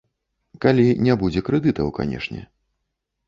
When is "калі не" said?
0.63-1.17